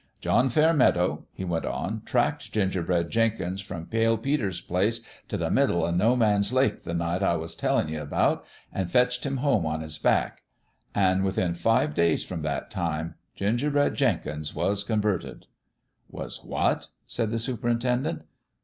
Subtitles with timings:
[0.19, 5.85] "John Fairmeadow," he went on, "tracked Gingerbread Jenkins from Pale Peter's place t' the middle
[5.85, 8.43] o' No Man's Lake, the night I was tellin' you about,
[8.73, 10.41] an' fetched him home on his back;
[10.95, 15.45] an' within five days from that time, Ginger bread Jenkins was converted." A LITTLE ABOUT
[15.45, 18.23] LIFE 201" Was what?" said the superintendent.